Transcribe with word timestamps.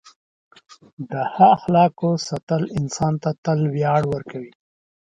د 1.09 1.11
ښه 1.33 1.45
اخلاقو 1.57 2.11
ساتل 2.27 2.63
انسان 2.79 3.13
ته 3.23 3.29
تل 3.43 3.59
ویاړ 3.73 4.01
ورکوي. 4.13 4.51